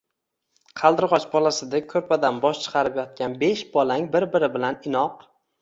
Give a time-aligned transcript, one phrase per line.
[0.79, 5.25] qaldirg'och bolasidek ko"rpadan bosh chiqarib yotgan besh bolang bir-biri bilan inoq